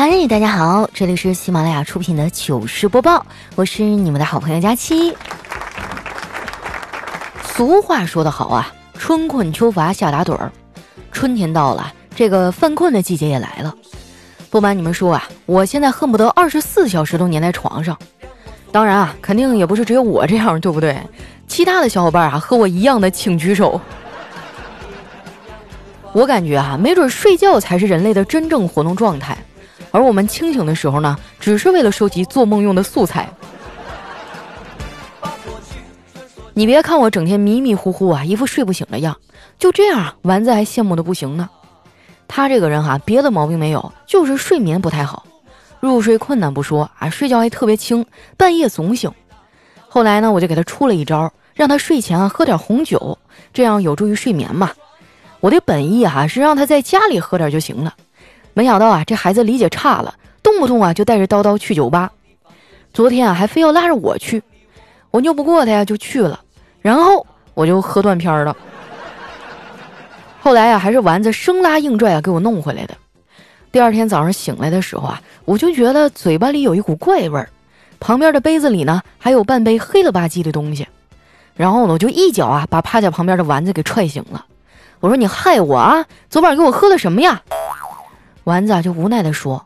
[0.00, 3.26] 嗨，大家好，这里是喜马拉雅出品的糗事播报，
[3.56, 5.12] 我是你们的好朋友佳期。
[7.42, 10.52] 俗话说得好啊，春困秋乏夏打盹儿，
[11.10, 13.74] 春天到了，这个犯困的季节也来了。
[14.50, 17.98] 不瞒你们说啊，我现在恨不得二十四小时都粘在床上。
[18.70, 20.96] 当然啊，肯定也不是只有我这样，对不对？
[21.48, 23.80] 其他的小伙伴啊，和我一样的，请举手。
[26.12, 29.36] 我感觉啊，没准睡觉才是人类的真正活动状态。
[29.90, 33.28] 而我们清醒的时候呢，只是为了收集做梦用的素材。
[36.54, 39.16] 你别看我整天迷迷糊糊啊，一副睡不醒的样，
[39.58, 41.48] 就这样，丸子还羡慕的不行呢。
[42.26, 45.24] 他这个人哈，别的毛病没有，就是睡眠不太好，
[45.80, 48.04] 入睡困难不说啊，睡觉还特别轻，
[48.36, 49.10] 半夜总醒。
[49.88, 53.16] 后来呢，我就给他出了一招，让他睡前啊喝点红酒，
[53.54, 54.72] 这样有助于睡眠嘛。
[55.40, 57.94] 我的本意哈是让他在家里喝点就行了。
[58.58, 60.12] 没想到啊，这孩子理解差了，
[60.42, 62.10] 动不动啊就带着叨叨去酒吧。
[62.92, 64.42] 昨天啊还非要拉着我去，
[65.12, 66.40] 我拗不过他呀，就去了。
[66.82, 68.56] 然后我就喝断片了。
[70.40, 72.96] 后来呀，还是丸子生拉硬拽啊给我弄回来的。
[73.70, 77.48] 第二天早上醒来的时候啊，我就觉得嘴巴里有一股怪味儿，
[78.00, 80.84] 旁边的杯子里呢还有半杯黑了吧唧的东西。
[81.54, 84.44] 然后呢，我就一脚啊把趴在旁边的丸子给踹醒了。
[84.98, 86.04] 我说：“你害我啊！
[86.28, 87.40] 昨晚给我喝的什么呀？”
[88.48, 89.62] 丸子啊，就无奈地说：“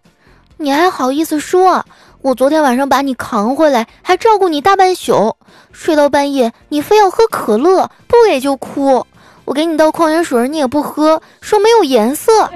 [0.58, 1.86] 你还好意思说？
[2.20, 5.36] 我昨天晚上把你扛回来，还照顾你大半宿，
[5.70, 9.06] 睡到半夜，你非要喝可乐，不给就哭。
[9.44, 12.50] 我给你倒矿泉水，你也不喝，说没有颜色。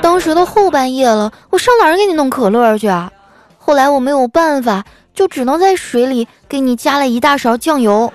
[0.00, 3.10] 当时都后半夜了，我上哪儿给你弄可乐去啊？
[3.58, 8.12] 后来我没有办法，就只能在水里给你加了一大勺酱油。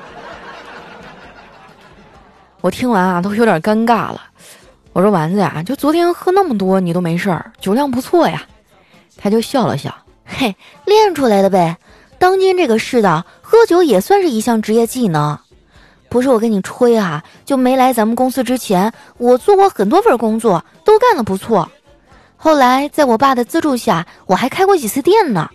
[2.61, 4.21] 我听完啊，都有点尴尬了。”
[4.97, 8.41] 我说丸子呀，就昨天喝那么多，你都没事儿，酒量不错呀。
[9.15, 9.95] 他就笑了笑，
[10.25, 11.77] 嘿，练出来的呗。
[12.17, 15.37] 当今这个世道，喝酒也算是一项职业技能。
[16.09, 21.69] 不是我跟你吹哈，就没来咱们公司之前，我做过很多份工作，都干得不错。
[22.35, 25.47] 后来在我爸的资助下，我还开过几次店呢。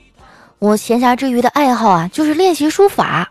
[0.61, 3.29] 我闲暇之余的爱好啊，就是练习书法。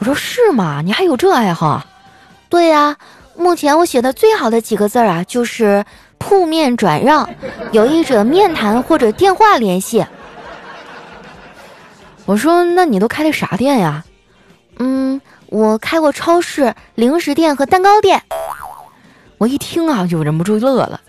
[0.00, 0.82] 我说是吗？
[0.84, 1.86] 你还有这爱好？
[2.48, 2.96] 对呀。
[3.36, 5.84] 目前我写的最好的几个字儿啊，就是
[6.18, 7.28] 铺面转让，
[7.72, 10.04] 有意者面谈或者电话联系。
[12.24, 14.04] 我说，那你都开的啥店呀？
[14.78, 18.22] 嗯，我开过超市、零食店和蛋糕店。
[19.38, 21.00] 我一听啊，就忍不住乐了。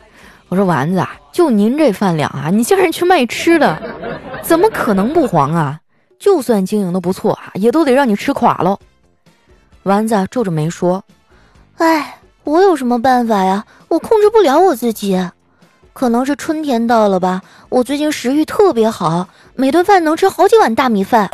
[0.49, 3.81] 我说，丸子啊，就您这饭量啊，你竟然去卖吃的，
[4.41, 5.79] 怎么可能不黄啊？
[6.19, 8.77] 就算经营的不错啊，也都得让你吃垮喽。
[9.83, 11.03] 丸子皱着眉说。
[11.77, 13.65] 哎，我有什么办法呀？
[13.89, 15.29] 我控制不了我自己，
[15.91, 17.41] 可能是春天到了吧。
[17.69, 21.29] 我最近食欲特别好，每顿饭能吃好几碗大米饭，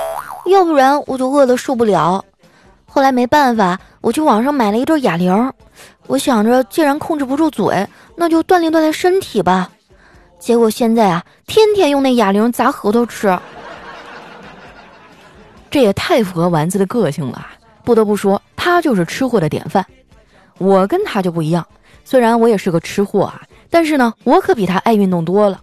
[0.47, 2.23] 要不然我就饿得受不了。
[2.87, 5.53] 后来没办法，我去网上买了一对哑铃。
[6.07, 9.69] 我想着，既然控制不住嘴，那就锻炼锻炼身体吧。
[10.39, 13.37] 结果现在啊，天天用那哑铃砸核桃吃，
[15.69, 17.45] 这也太符合丸子的个性了。
[17.83, 19.85] 不得不说，他就是吃货的典范。
[20.57, 21.65] 我跟他就不一样，
[22.05, 25.61] 虽然我也是个吃货啊，但是呢，我可比他爱运动多了。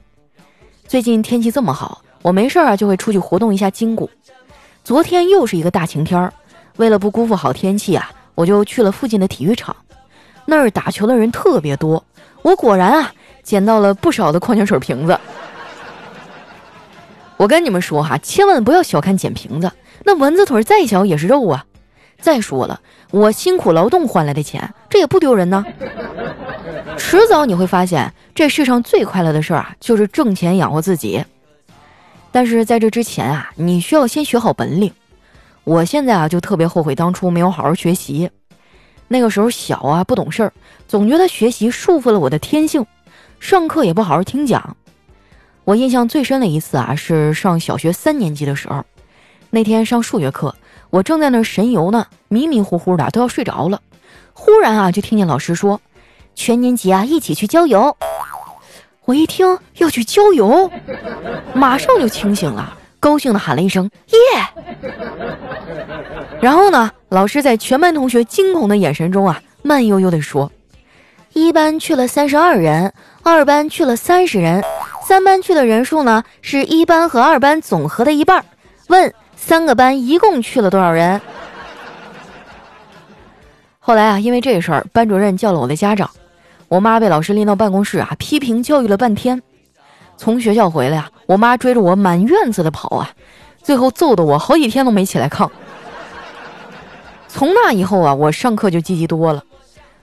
[0.86, 4.10] 最近天气这么好，我没事儿啊就会出去活动一下筋骨。
[4.82, 6.32] 昨天又是一个大晴天儿，
[6.76, 9.76] 为了不辜负好天气啊，我就去了附近的体育场。
[10.46, 12.02] 那儿打球的人特别多，
[12.40, 13.12] 我果然啊
[13.42, 15.18] 捡到了不少的矿泉水瓶子。
[17.36, 19.70] 我跟你们说哈，千万不要小看捡瓶子，
[20.04, 21.64] 那蚊子腿再小也是肉啊。
[22.20, 22.80] 再说了，
[23.10, 25.64] 我辛苦劳动换来的钱，这也不丢人呢。
[26.96, 31.24] 迟早你会发现，这世上最快乐的事儿啊，就是挣钱养活自己。
[32.32, 34.92] 但是在这之前啊，你需要先学好本领。
[35.64, 38.28] 我现在啊，就特别后悔当初没有好好学习。
[39.06, 40.52] 那个时候小啊，不懂事儿，
[40.86, 42.84] 总觉得学习束缚了我的天性，
[43.38, 44.76] 上课也不好好听讲。
[45.64, 48.84] 我印象最深的一次啊，是上小学三年级的时候，
[49.50, 50.54] 那天上数学课。
[50.90, 53.80] 我正在那儿神游呢，迷迷糊糊的都要睡着了。
[54.32, 55.80] 忽然啊，就听见老师说
[56.34, 57.94] ：“全年级啊，一起去郊游。”
[59.04, 60.70] 我一听要去郊游，
[61.54, 64.18] 马上就清醒了，高兴的喊了一声“耶”。
[66.40, 70.50] 然后呢，老师在全班同学惊恐的眼神中啊，慢悠悠的说
[71.34, 72.92] ：“一班去了三十二人，
[73.22, 74.64] 二班去了三十人，
[75.06, 78.42] 三班去的人数呢，是一班和二班总和的一半。”
[78.88, 79.12] 问。
[79.40, 81.18] 三个班一共去了多少人？
[83.78, 86.10] 后来啊，因为这事儿，班主任叫了我的家长，
[86.66, 89.40] 我妈被老师拎到办公室啊，批评教育了半天。
[90.18, 93.10] 从学校回来啊，我妈追着我满院子的跑啊，
[93.62, 95.48] 最后揍得我好几天都没起来炕。
[97.28, 99.42] 从那以后啊，我上课就积极多了。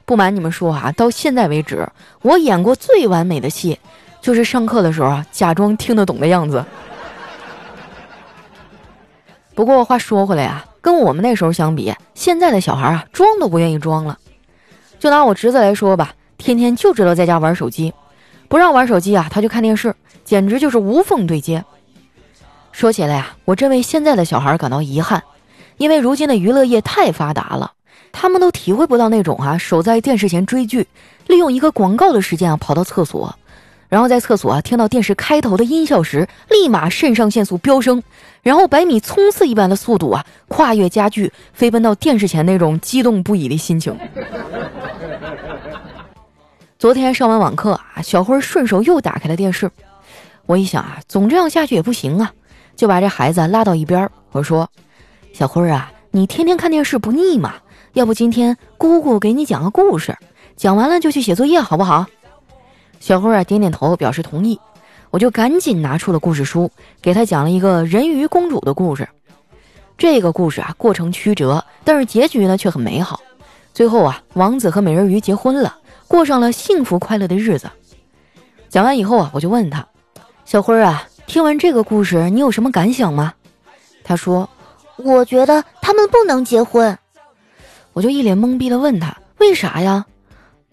[0.05, 1.87] 不瞒你们说啊，到现在为止，
[2.21, 3.77] 我演过最完美的戏，
[4.21, 6.63] 就是上课的时候啊，假装听得懂的样子。
[9.55, 14.19] 不过话说回来啊，跟我们那时候相比，现在的小孩啊，装都不愿意装了。
[14.99, 17.93] 就拿我侄子来说吧，天天就知道在家玩手机，
[18.49, 21.63] 不让玩手机啊，他就看电视，简直就是无缝对接。
[22.73, 25.23] 说起来啊，我真为现在的小孩感到遗憾，
[25.77, 27.71] 因为如今的娱乐业太发达了。
[28.11, 30.87] 他们都体会不到那种啊，守在电视前追剧，
[31.27, 33.33] 利用一个广告的时间啊，跑到厕所，
[33.95, 38.03] 然后在厕所啊听到电视开头的音效时，立马肾上腺素飙升，
[38.41, 43.97] 然后百米冲刺一般的速度啊，跨越家具，飞奔到电视前那种激动不已的心情。
[46.77, 49.71] 昨天上完网课啊，小辉顺手又打开了电视，
[50.45, 52.33] 我一想啊，总这样下去也不行啊，
[52.75, 54.69] 就把这孩子拉到一边，我说
[55.31, 57.53] ：“小辉啊，你天天看电视不腻吗？”
[57.95, 60.13] 要不今天姑姑给你讲个故事，
[60.57, 62.05] 讲完了就去写作业，好不好？
[62.99, 64.59] 小辉啊点点头表示同意，
[65.11, 66.71] 我就赶紧拿出了故事书，
[67.01, 69.07] 给他讲了一个人鱼公主的故事。
[69.97, 73.19] 这个故事啊过程曲折，但是结局呢却很美好。
[73.73, 75.77] 最后啊，王子和美人鱼结婚了，
[76.07, 77.69] 过上了幸福快乐的日子。
[78.69, 79.85] 讲完以后啊，我就问他
[80.45, 83.33] ：“小辉啊，听完这个故事，你有什么感想吗？”
[84.03, 84.49] 他说
[84.97, 86.97] ：“我觉得他们不能结婚。”
[87.93, 90.05] 我就一脸懵逼的问他：“为啥呀？”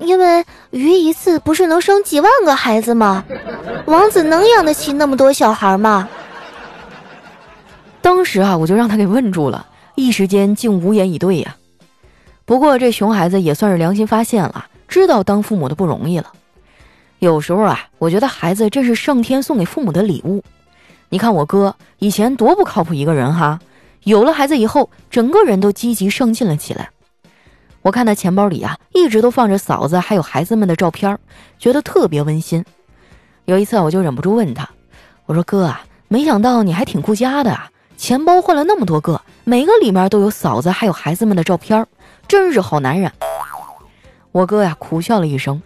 [0.03, 3.25] 因为鱼一次不是能生几万个孩子吗？
[3.87, 6.09] 王子能养得起那么多小孩吗？
[8.01, 11.57] 当时啊，我就让他给问住了，一时间竟无言以对呀。
[12.45, 16.33] 不过这熊孩子也算是良心发现了，知道当父母的不容易了。
[17.21, 20.43] 有时候啊，我觉得孩子真是上天送给父母的礼物。
[21.09, 23.61] 你看我哥以前多不靠谱一个人哈，
[24.03, 26.91] 有了孩子以后，整个人都积极上进了起来。
[27.83, 31.19] 我看他钱包里啊，一直都放着嫂子还有孩子们的照片，
[31.59, 32.65] 觉得特别温馨。
[33.45, 34.69] 有一次，我就忍不住问他
[35.27, 41.85] ：“我说哥啊，没想到你还挺顾家的啊，钱包换了那么多个，每个里面都有嫂子还有孩子们的照片，
[42.29, 43.11] 真是好男人。”
[44.31, 45.61] 我哥呀，苦笑了一声：“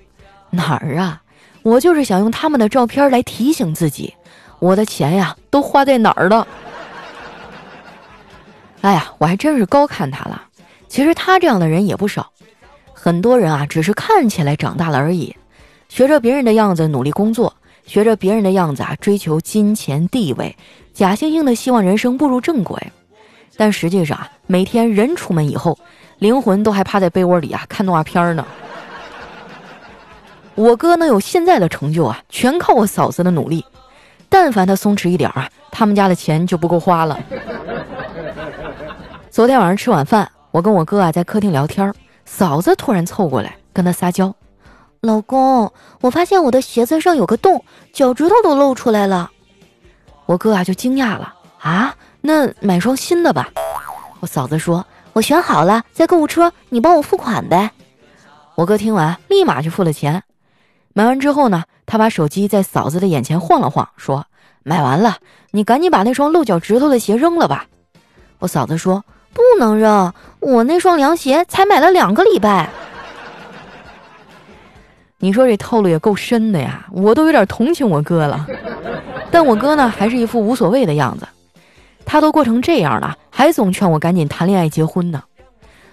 [0.50, 1.20] 哪儿啊？
[1.62, 4.14] 我就是想用他们的照片来提醒自己，
[4.58, 6.48] 我的钱呀，都花在哪儿了。
[8.80, 10.44] ”哎呀，我还真是高看他了。
[10.88, 12.30] 其实他这样的人也不少，
[12.92, 15.34] 很多人啊只是看起来长大了而已，
[15.88, 17.54] 学着别人的样子努力工作，
[17.84, 20.56] 学着别人的样子啊追求金钱地位，
[20.94, 22.80] 假惺惺的希望人生步入正轨，
[23.56, 25.78] 但实际上啊每天人出门以后，
[26.18, 28.46] 灵魂都还趴在被窝里啊看动画片呢。
[30.54, 33.62] 我哥能有现在的成就啊，全靠我嫂子的努力，
[34.30, 37.20] 但凡他松弛一点啊，他们家的钱就不够花了。
[39.30, 40.30] 昨天晚上吃晚饭。
[40.56, 41.92] 我跟我哥啊在客厅聊天，
[42.24, 44.34] 嫂子突然凑过来跟他撒娇
[45.02, 45.70] ：“老公，
[46.00, 47.62] 我发现我的鞋子上有个洞，
[47.92, 49.30] 脚趾头都露出来了。”
[50.24, 53.50] 我哥啊就惊讶了：“啊，那买双新的吧？”
[54.20, 54.82] 我嫂子说
[55.12, 57.70] ：“我选好了，在购物车，你帮我付款呗。”
[58.56, 60.22] 我哥听完立马就付了钱。
[60.94, 64.24] 买完之后呢，他把手机在嫂子的眼前晃了晃，说
[64.64, 65.18] ：“买完了，
[65.50, 67.66] 你赶紧把那双露脚趾头的鞋扔了吧。”
[68.40, 69.04] 我嫂子说。
[69.36, 72.70] 不能扔，我那双凉鞋才买了两个礼拜。
[75.18, 78.46] 你说这套路也够深的呀，我都有点同情我哥了。
[79.30, 81.28] 但我哥呢，还是一副无所谓的样子。
[82.06, 85.22] 他都过成这样了，还总劝我赶紧谈恋爱结婚呢。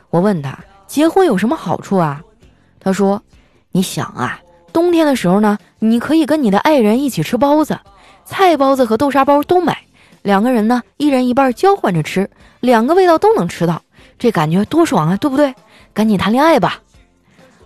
[0.09, 0.57] 我问他
[0.87, 2.21] 结婚有什么好处啊？
[2.79, 3.21] 他说
[3.73, 4.39] ：“你想啊，
[4.71, 7.77] 冬天的时候呢，你可以跟你的爱人一起吃包子，
[8.23, 9.79] 菜包子和豆沙包都买。”
[10.23, 12.29] 两个人呢，一人一半交换着吃，
[12.61, 13.81] 两个味道都能吃到，
[14.17, 15.53] 这感觉多爽啊，对不对？
[15.93, 16.79] 赶紧谈恋爱吧！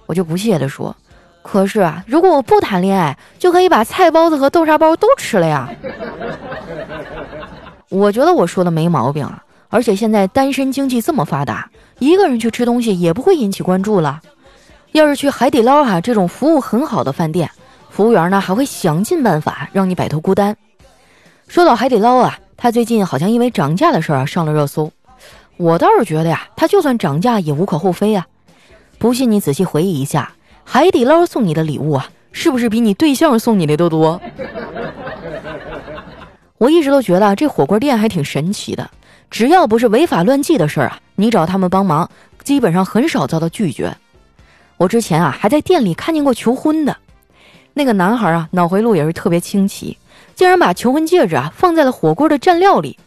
[0.07, 0.95] 我就不屑地说
[1.43, 5.69] ：“可是啊，如果我不谈恋爱，就可以把菜包子和豆沙包都吃了呀。”
[7.89, 14.19] 我觉得我说的没毛病啊，而且现在单身经济这么发达，一个人去吃东西也不会引起关注了。
[14.93, 17.51] 要是去海底捞哈这种服务很好的饭店，
[17.91, 20.57] 服务员呢还会想尽办法让你摆脱孤单。
[21.47, 22.39] 说到海底捞啊。
[22.57, 24.91] 他最近好像因为涨价的事儿啊上了热搜，
[25.57, 28.25] 我倒是觉得呀，他就算涨价也无可厚非啊。
[28.97, 30.33] 不信你仔细回忆一下，
[30.63, 34.19] 海底捞送你的礼物啊，是不是比你对象送你的都多？
[36.57, 38.89] 我一直都觉得这火锅店还挺神奇的，
[39.29, 42.09] 只要不是违法乱纪的事儿啊，你找他们帮忙，
[42.43, 43.95] 基本上很少遭到拒绝。
[44.77, 46.97] 我之前啊还在店里看见过求婚的，
[47.75, 49.95] 那个男孩啊脑回路也是特别清奇。
[50.37, 52.97] 竟然把求婚戒指啊放在了火锅的蘸料里。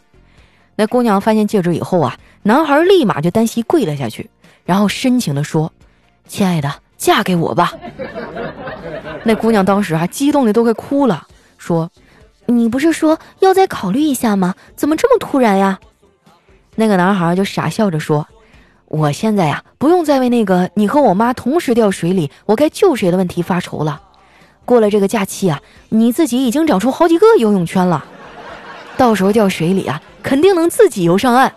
[0.75, 4.29] 那姑娘发现戒指以后啊，男孩立马就单膝跪了下去，
[4.65, 5.71] 然后深情地说
[6.27, 7.71] ：“亲爱的，嫁给我吧。”
[9.23, 11.25] 那姑娘当时啊，激动的都快哭了，
[11.57, 11.89] 说
[12.47, 14.53] ：“你不是说要再考虑一下吗？
[14.75, 15.79] 怎么这么突然呀？”
[16.75, 18.27] 那个男孩就傻笑着说
[18.87, 24.01] ：“我现在呀，不用再为那个你和我妈同时掉水里，我该救谁的问题发愁了。
[24.65, 28.05] 过了这个假期啊，你自己已经长出好几个游泳圈了，
[28.97, 31.53] 到时候掉水里啊，肯定能自己游上岸。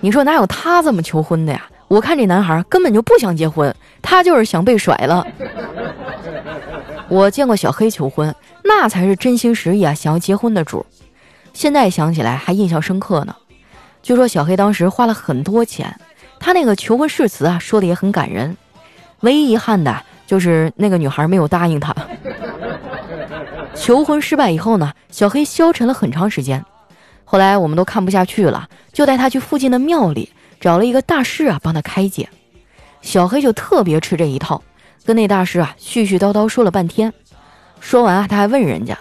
[0.00, 1.68] 你说哪有他这么求婚的呀？
[1.88, 5.26] 我看这男孩根本就不想结婚，他就是想被甩了。
[7.08, 10.84] 我见过小黑求婚，那才是真心实意啊，想要结婚的主。”
[11.54, 13.34] 现在想起来还印象深刻呢。
[14.02, 15.98] 据说小黑当时花了很多钱，
[16.38, 18.56] 他那个求婚誓词啊说的也很感人。
[19.20, 21.96] 唯一遗憾的就是那个女孩没有答应他。
[23.74, 26.62] 求婚失败以后呢，小黑消沉了很长时间。
[27.24, 30.30] 后来我们都看不下去了，就带他去附近的庙里
[30.60, 32.28] 找了一个大师啊帮他开解。
[33.00, 34.62] 小黑就特别吃这一套，
[35.06, 37.12] 跟那大师啊絮絮叨叨说了半天。
[37.80, 38.98] 说完啊，他还问人家：“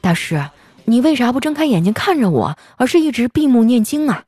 [0.00, 0.42] 大师。”
[0.88, 4.22] 你为啥不睁开眼睛看着我，而是一直闭目念经啊？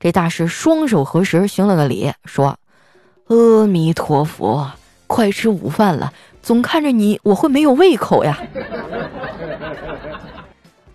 [0.00, 2.58] 这大师双手合十，行了个礼，说
[3.30, 4.68] ：“阿弥陀佛，
[5.10, 6.12] 快吃午饭了。
[6.40, 8.38] 总看着你，我会没有胃口呀。”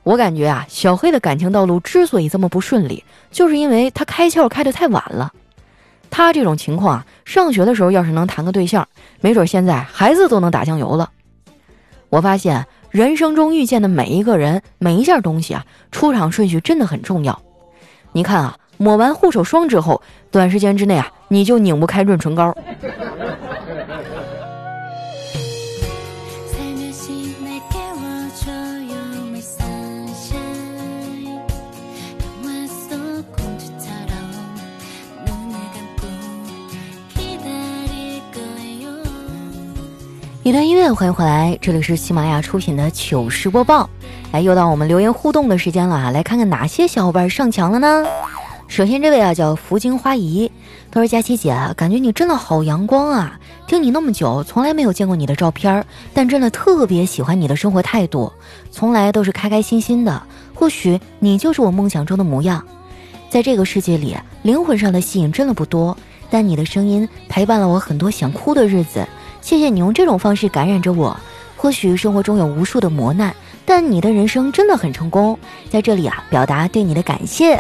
[0.04, 5.34] 我感觉啊，小黑的感情道路之所以这么不顺利，就是因为他开窍开得太晚了。
[6.10, 8.88] 他这种情况啊，上学的时候要是能谈个对象，
[9.20, 11.12] 没准现在孩子都能打酱油了。
[12.10, 12.66] 我发现。
[12.92, 17.38] 人生中遇见的每一个人、每一件东西啊，出场顺序真的很重要。
[18.14, 22.56] 你看啊，抹完护手霜之后，短时间之内啊，你就拧不开润唇膏。
[40.46, 43.90] 一段音乐，欢迎回来，这里是喜马拉雅出品的糗事播报。
[44.32, 46.12] 哎，又到我们留言互动的时间了啊！
[46.12, 48.06] 来看看哪些小伙伴上墙了呢？
[48.68, 50.52] 首先这位啊叫福金花姨，
[50.92, 53.40] 她说：“佳琪姐，感觉你真的好阳光啊！
[53.66, 55.84] 听你那么久，从来没有见过你的照片，
[56.14, 58.32] 但真的特别喜欢你的生活态度，
[58.70, 60.22] 从来都是开开心心的。
[60.54, 62.64] 或许你就是我梦想中的模样。
[63.32, 65.98] 在这个世界里，灵魂上的吸引真的不多，
[66.30, 69.04] 但你的声音陪伴了我很多想哭的日子。”
[69.46, 71.16] 谢谢你用这种方式感染着我。
[71.56, 73.32] 或许生活中有无数的磨难，
[73.64, 75.38] 但你的人生真的很成功。
[75.70, 77.54] 在这里啊，表达对你的感谢。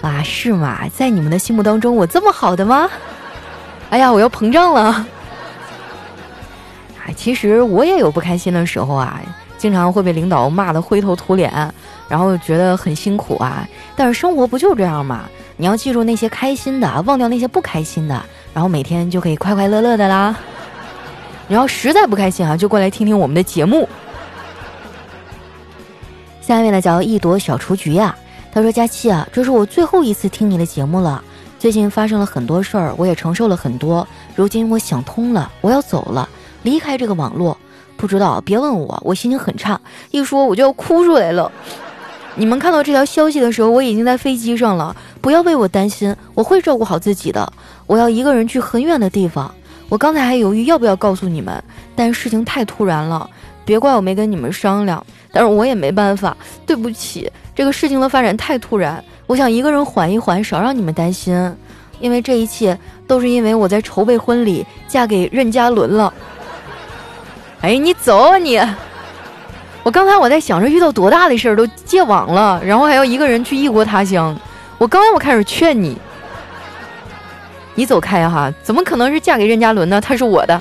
[0.00, 0.88] 啊，是吗？
[0.94, 2.88] 在你们的心目当中，我这么好的吗？
[3.90, 5.04] 哎呀，我要膨胀了。
[7.04, 9.20] 哎，其实我也有不开心的时候啊，
[9.56, 11.52] 经常会被领导骂得灰头土脸，
[12.08, 13.66] 然后觉得很辛苦啊。
[13.96, 15.28] 但是生活不就这样吗？
[15.56, 18.24] 你要记住那些开心的，忘掉那些不开心的。
[18.58, 20.34] 然后每天就可以快快乐乐的啦。
[21.46, 23.88] 你要实在不开心啊，就过来听听我们的节目。
[26.40, 28.16] 下面呢叫一朵小雏菊呀，
[28.50, 31.22] 他说：“佳期啊，这是我最后一次听你的节目了。
[31.56, 34.04] 最近发生了很多事儿，我也承受了很多。
[34.34, 36.28] 如今我想通了，我要走了，
[36.64, 37.56] 离开这个网络。
[37.96, 41.52] 不知道，别问我，我心情很差，一说我就要哭出来了。
[42.34, 44.96] 你们看到这条消息的时候，我已经在飞机上了。
[45.20, 47.52] 不要为我担心，我会照顾好自己的。”
[47.86, 49.52] 我要一个人去很远的地方，
[49.88, 51.62] 我刚才还犹豫要不要告诉你们，
[51.96, 53.28] 但事情太突然了，
[53.64, 61.34] 别怪我没跟你们商量，但是我也没办法，对不起，这个事情的发展太突然，我想一个人缓一缓，少让你们担心，
[61.98, 66.12] 因为这一切都是因为我在筹备婚礼，嫁给任嘉伦了。
[67.62, 68.60] 哎，你走啊你！
[69.82, 74.38] 我刚才我在想着遇到多大的事儿都戒网了，然后还要一个人去异国他乡，
[74.78, 75.98] 我刚要开始劝你。
[77.74, 78.52] 你走开哈！
[78.62, 80.00] 怎么可能是嫁给任嘉伦呢？
[80.00, 80.60] 他是我的。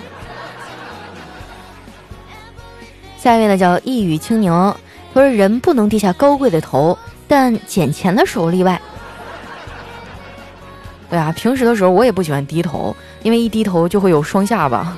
[3.18, 4.52] 下一位呢叫一语青柠，
[5.14, 6.96] 他说人不能低下高贵的头，
[7.28, 8.80] 但捡钱的时候例外。
[11.10, 14.96] 对啊，平时的时候我也不喜欢低头，因为一低头就会有双下巴。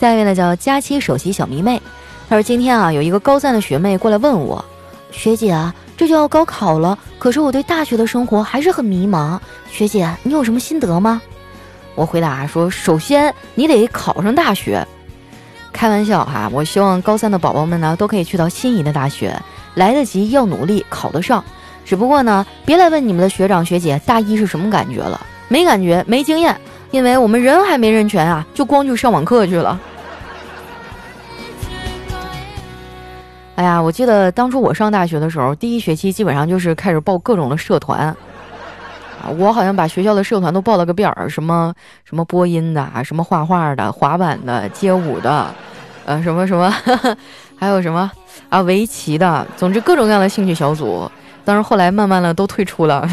[0.00, 1.82] 下一位呢叫佳期首席小迷妹，
[2.30, 4.64] 他说今天啊有一个高三的学妹过来问我，
[5.16, 5.74] 学姐啊。
[5.96, 9.38] 这就要高考了，可是我对大学的生活还是很迷茫。
[9.70, 11.22] 学姐，你有什么心得吗？
[11.94, 14.84] 我回答说：首先你得考上大学。
[15.72, 19.40] 开玩笑哈，我希望高三的宝宝们呢都可以去到心仪的大学，
[19.74, 21.44] 来得及要努力考得上。
[21.84, 29.80] 只不过呢，别来问你们的学长学姐大一是什么感觉了，没感觉，没经验，因为我们人还没认全啊，就光去上网课去了。
[33.56, 38.16] 哎呀，我记得当初我上大学的时候，第一学期基本上就是开始报各种的社团，啊，
[39.38, 41.72] 我好像把学校的社团都报了个遍儿，什么
[42.04, 45.46] 什么播音的，什么画画的，滑板的，街舞的，
[46.04, 46.68] 呃，什么什么，
[47.56, 48.10] 还有什么
[48.48, 51.08] 啊，围棋的，总之各种各样的兴趣小组。
[51.44, 53.08] 但是后来慢慢的都退出了。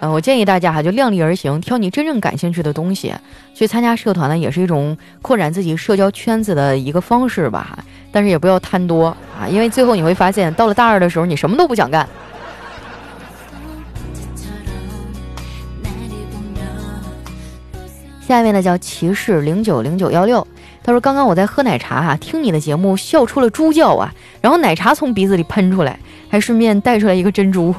[0.00, 3.12] 嗯，我建议大家哈，就量力而行，挑你真正感兴趣的东西
[3.52, 7.78] 去参加社团呢，也是一种扩展自己社交圈子的一个方式吧。
[8.12, 12.08] 但是也不要贪多啊，因为最后你会发现，到了大二的时候，你什么都不想干。
[18.20, 20.46] 下一位呢叫骑士零九零九幺六，
[20.84, 27.74] 他说：“刚刚我在喝奶茶哈，听你的节目笑出了猪叫啊，然后奶茶从鼻子里喷出来，还顺便带出来一个珍珠。”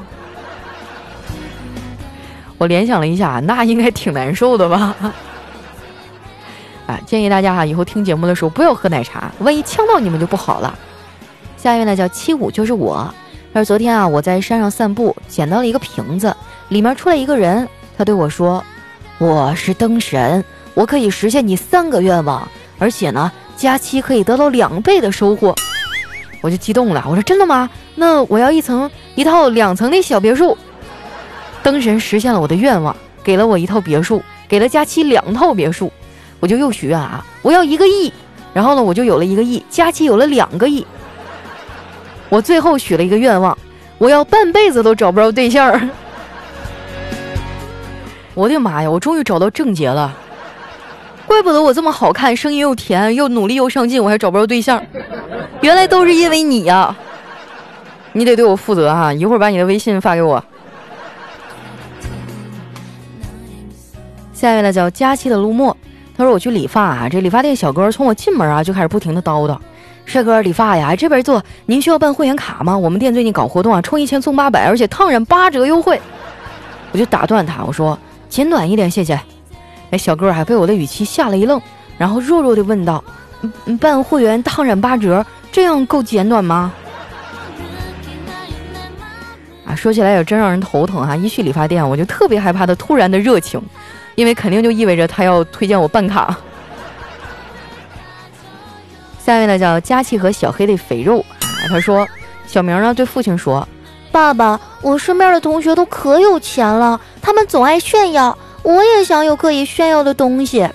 [2.60, 4.94] 我联想了一下，那应该挺难受的吧？
[6.86, 10.78] 啊，建议大家哈，以后听节目的时候不要喝奶茶，万一呛到你们就不好了。
[11.56, 13.12] 下一位呢叫七五，就是我。
[13.54, 16.36] 他说昨天啊，我在山上散步，捡到了一个瓶子，
[16.68, 18.62] 里面出来一个人，他对我说
[19.16, 22.46] ：“我是灯神，我可以实现你三个愿望，
[22.78, 25.54] 而且呢，加期可以得到两倍的收获。”
[26.42, 27.70] 我就激动了，我说：“真的吗？
[27.94, 30.54] 那我要一层一套两层的小别墅。”
[31.62, 35.92] 灯神实现了我的愿望，给了我一套别墅，给了佳期两套别墅，
[36.40, 38.12] 我就又许愿啊，我要一个亿，
[38.54, 40.86] 然后呢，我就有了一个亿，佳期有了两个亿。
[42.28, 43.56] 我最后许了一个愿望，
[43.98, 45.90] 我要半辈子都找不着对象。
[48.34, 50.16] 我的妈呀，我终于找到症结了，
[51.26, 54.82] 怪不得我这么好看，声音又甜，又努力又上进，我还找不着对象，
[55.60, 56.96] 原来都是因为你呀！
[58.12, 60.42] 你得对我负责哈，一会儿把你的微信发给我。
[64.40, 65.76] 下一位呢叫佳期的陆墨，
[66.16, 69.54] 他说我去理发啊，这理发店小哥从我进门啊就开始不停的叨叨，
[70.06, 72.74] 帅哥理发呀，这边坐，您需要办会员卡吗？
[72.74, 76.00] 我们店最近搞活动啊，充一千送八百，而且烫染八折优惠。
[76.90, 77.98] 我就打断他，我说
[78.30, 79.20] 简短一点，谢谢。
[79.90, 81.60] 哎，小哥还被我的语气吓了一愣，
[81.98, 83.04] 然后弱弱的问道
[83.78, 85.22] ：“办会员烫染八折，
[85.52, 86.72] 这样够简短吗？”
[89.74, 91.14] 说起来也真让人头疼哈！
[91.16, 93.60] 一去理发店，我就特别害怕他突然的热情。
[94.16, 96.36] 因为肯定就意味着他要推荐我办卡。
[99.24, 102.06] 下一位呢叫佳琪和小黑的肥肉啊，他说
[102.46, 103.66] 小明呢对父亲说
[104.12, 110.68] ：“爸爸，我身边的同学都可有钱了，他们总爱炫耀，我也想有可以炫耀的东西。”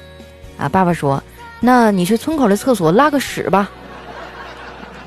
[0.58, 1.22] 啊，爸爸说
[1.60, 3.70] ：“那你去村口的厕所拉个屎吧。”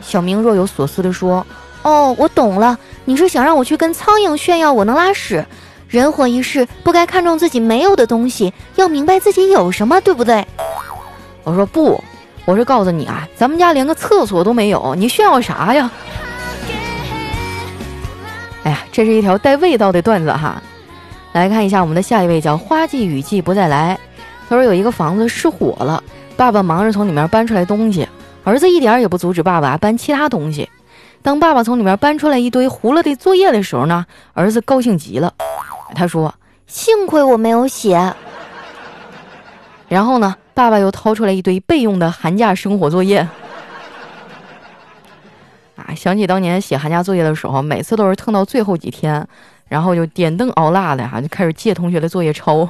[0.01, 1.45] 小明若有所思的说
[1.83, 5.43] ：“哦，我懂了，你是想让我去跟苍蝇炫耀我能拉屎。”
[5.89, 10.47] 人活一世，不该看重自己没有的东西，要明白自己有什么，对不对？
[11.43, 12.05] 我说不，
[12.45, 15.91] 我是告诉你啊，咱们家连个厕所都没有，你炫耀啥呀？
[18.65, 20.63] 哎呀，这是一条带味道的段子哈。
[21.33, 23.99] 来看一下我们的下一位，叫花季雨季不再来。
[24.51, 26.05] 他说有一个房子失火了，
[26.37, 28.07] 爸爸忙着从里面搬出来东西，
[28.45, 30.69] 儿子一点也不阻止爸爸搬其他东西。
[31.29, 35.31] 当爸爸从里面搬出来一堆糊了的作业的时候呢，儿子高兴极了。
[35.95, 36.35] 他说
[36.67, 38.15] ：“幸亏我没有写。”
[39.89, 43.29] 然后呢，爸爸又掏出来一堆备用的寒假生活作业。
[45.77, 49.29] 啊，想起当年写寒假作业的时候，每次都是蹭到最后几天，
[49.69, 52.67] 然后就点灯熬蜡的哈，就开始借同学的作业抄。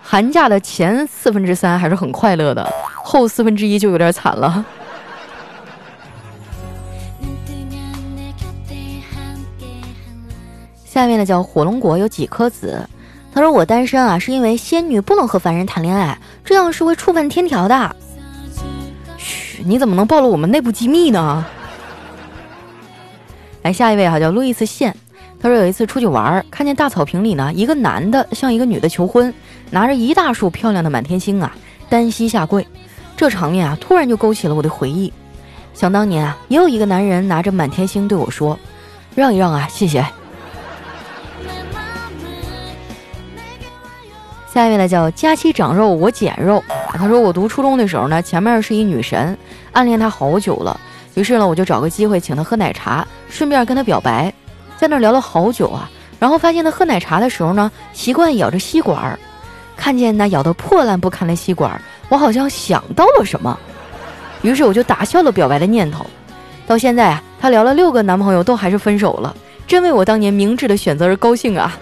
[0.00, 2.66] 寒假的前四分之三还是很快乐的，
[3.04, 4.64] 后四分之一就有点惨了。
[10.92, 12.84] 下面呢叫火龙果有几颗籽，
[13.32, 17.94] 他说我单身啊，是因为仙女不能和凡人谈恋爱，这样是会触犯天条的。
[19.16, 21.46] 嘘，你怎么能暴露我们内部机密呢？
[23.62, 24.92] 来下一位哈，叫路易斯线，
[25.40, 29.32] 他说有一次出去玩，看见大草坪里呢，一个男的向一个女的求婚，
[29.70, 31.54] 拿着一大束漂亮的满天星啊，
[31.88, 32.66] 单膝下跪，
[33.16, 35.12] 这场面啊，突然就勾起了我的回忆。
[35.72, 38.58] 想当年啊，也有一个男人拿着满天星对我说
[39.14, 40.04] ：“让一让啊，谢谢。”
[44.52, 46.60] 下一位呢叫佳期长肉我减肉，
[46.92, 49.38] 他说我读初中的时候呢，前面是一女神，
[49.70, 50.78] 暗恋她好久了，
[51.14, 54.34] 于是呢我就找个机会请她喝奶茶，顺便跟她表白，
[54.76, 59.16] 在那聊了好久啊，然后发现她喝奶茶的时候呢，习惯咬着吸管儿，
[59.76, 63.56] 看见那咬得破烂不堪的吸管儿，我好像想到了什么，
[64.42, 66.04] 于是我就打消了表白的念头，
[66.66, 69.32] 到现在啊，她聊了六个男朋友都还是分手了，
[69.68, 71.78] 真为我当年明智的选择而高兴啊。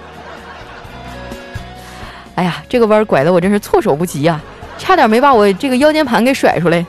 [2.39, 4.41] 哎呀，这个弯拐的我真是措手不及呀，
[4.79, 6.87] 差点没把我这个腰间盘给甩出来。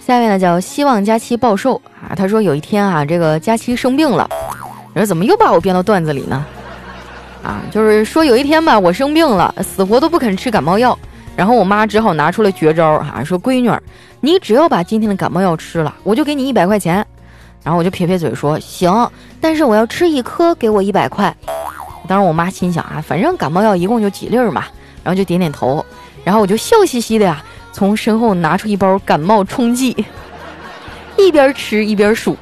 [0.00, 4.26] 下面呢叫希望佳期暴瘦啊，他说有一天啊，这个佳期生病了，
[4.94, 6.46] 你说怎么又把我编到段子里呢？
[7.42, 10.98] 啊，就是说有一天吧，我生病了，死活都不肯吃感冒药，
[11.36, 13.70] 然后我妈只好拿出了绝招啊，说闺女，
[14.20, 17.06] 你只要把今天的感冒药吃了，我就给你一百块钱。
[17.64, 21.34] 然后我就撇撇嘴说行，但是我要吃一颗，给我一百块。
[22.06, 24.66] 当时我妈心想啊，反正感冒药一共就几粒儿嘛，
[25.02, 25.84] 然后就点点头，
[26.22, 27.42] 然后我就笑嘻嘻的呀。
[27.72, 30.06] 从身后拿出一包感冒冲剂，
[31.16, 32.36] 一边吃一边数。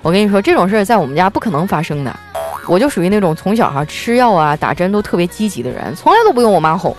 [0.00, 2.16] 我跟你说，这种事儿在我们家不可能发生的。
[2.66, 6.96] 我就属于那种从小哈吃药啊、打针都特别积极的人，从来都不用我妈哄。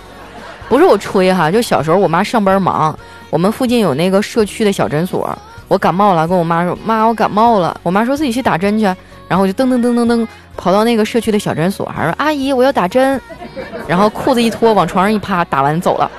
[0.68, 2.96] 不是我吹哈，就小时候我妈上班忙，
[3.30, 5.36] 我们附近有那个社区的小诊所，
[5.68, 8.84] 我感冒了，跟我妈说：“妈，我感冒了。”我妈说自己去打针去。
[9.26, 13.18] 然后我就噔噔噔噔噔跑到那个社区的小诊所，还说：“阿姨，我要打针。”
[13.88, 16.10] 然后裤子一脱，往床上一趴，打完走了，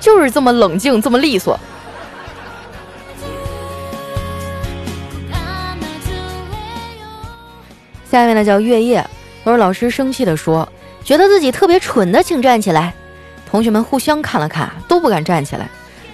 [0.00, 1.60] 就是这么冷静，这么利索。
[8.10, 9.06] 下面呢叫月夜，
[9.44, 10.66] 他说老师生气的说，
[11.04, 12.92] 觉得自己特别蠢的，请站起来。
[13.48, 15.68] 同学们互相看了看，都不敢站起来。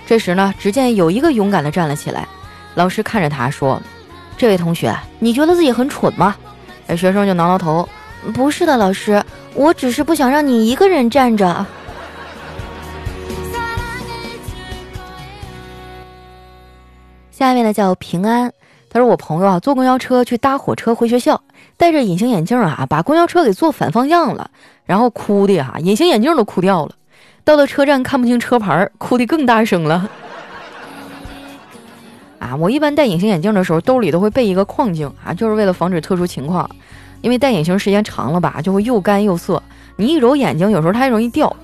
[0.07, 2.27] 这时呢，只见有一个勇敢的站了起来。
[2.77, 3.83] 老师看着他说
[4.39, 6.37] ：“这位同学，你觉得自己很蠢吗？”
[6.87, 7.87] 哎，学生就挠挠头。
[8.33, 9.21] 不是的，老师，
[9.55, 11.67] 我只是不想让你一个人站着。
[17.31, 18.53] 下面呢叫平安，
[18.89, 21.41] 他说我朋友啊坐公交车去搭火车回学校，
[21.77, 24.51] 戴着隐形眼镜啊把公交车给坐反方向了，
[24.85, 26.95] 然后哭的呀隐形眼镜都哭掉了。
[27.47, 30.11] 到了车站看不清车牌，哭的更大声了。
[32.41, 36.69] 啊，我一般戴隐形眼镜的时候兜里都会备一个框镜啊，就是为了防止特殊情况。
[37.23, 39.63] 因为戴隐形时间长了吧，就会又干又涩。
[39.95, 41.55] 你一揉眼睛，有时候它还容易掉。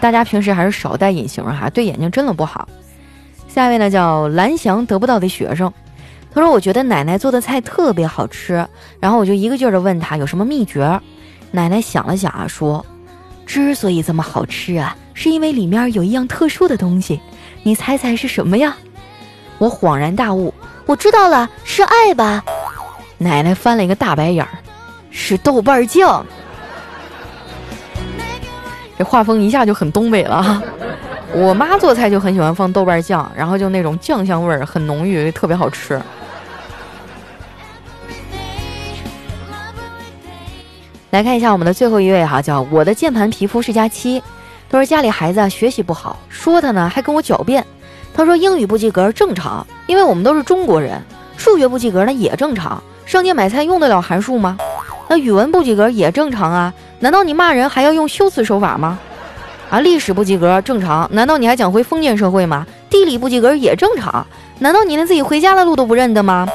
[0.00, 2.66] 大家平时还是少戴隐形哈，对眼睛真的不好。
[3.48, 5.70] 下一位呢叫蓝翔得不到的学生，
[6.32, 8.66] 他说：“我觉得奶奶做的菜特别好吃。”
[8.98, 10.98] 然后我就一个劲儿的问他有什么秘诀。
[11.50, 12.84] 奶奶想了想啊，说
[13.48, 17.18] ：“之所以这么好吃啊，是因为里面有一样特殊的东西。
[17.62, 18.76] 你猜猜是什么呀？”
[19.56, 20.52] 我恍然大悟，
[20.86, 22.44] 我知道了，是爱吧。
[23.16, 24.50] 奶奶翻了一个大白眼儿，
[25.10, 26.24] 是豆瓣酱。
[28.98, 30.62] 这画风一下就很东北了。
[31.32, 36.00] 我妈做菜就很喜欢放豆瓣酱，然后就那种酱香味儿很浓郁，特别好吃。
[41.10, 44.22] 来看一下我们的最后一位哈，叫我的键盘皮肤是佳期。
[44.70, 47.64] 他说家里孩子学习不好，说他呢还跟我狡辩。
[48.12, 51.02] 他说英语不及格正常，因为我们都是中国人。
[51.38, 52.82] 数学不及格那也正常。
[53.06, 54.58] 上街买菜用得了函数吗？
[55.08, 56.74] 那语文不及格也正常啊？
[56.98, 58.98] 难道你骂人还要用修辞手法吗？
[59.70, 61.08] 啊，历史不及格正常？
[61.12, 62.66] 难道你还讲回封建社会吗？
[62.90, 64.26] 地理不及格也正常？
[64.58, 66.46] 难道你连自己回家的路都不认得吗？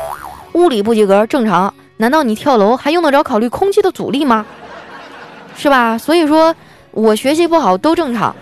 [0.54, 1.74] 物理不及格正常？
[1.98, 4.46] 难道你跳楼还用得着考虑空气的阻力吗？
[5.56, 5.98] 是吧？
[5.98, 6.56] 所以说
[6.92, 8.36] 我学习不好都正常。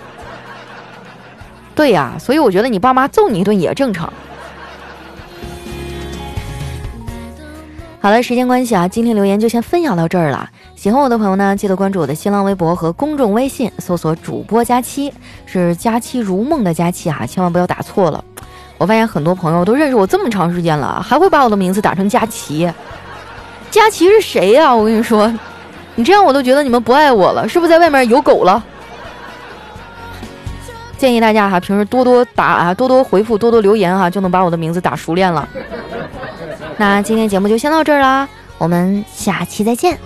[1.75, 4.11] 对呀，所以我觉得你爸妈揍你一顿也正常。
[7.99, 10.49] 好了，时间关系啊，今天留言就先分享到这儿了。
[10.75, 15.13] 喜欢我的朋友呢，记得关注我的新浪微博和公众微信，搜索主播佳期，
[15.45, 18.23] 是佳期如梦的佳期啊，千万不要打错了。
[18.79, 22.67] 我发现很多朋友都认识我这么长时间了，还会把我的名字打成佳琪。
[23.71, 24.75] 佳琪是谁呀？
[24.75, 25.33] 我跟你说，
[25.95, 28.61] 你这样我都觉得你们不爱我了，是不是在外面有狗了？
[30.97, 35.47] 建议大家哈，平时多多打啊，多多回复，多多留言哈，就能把我的名字打熟练了。
[36.77, 39.97] 那今天节目就先到这儿啦，我们下期再见。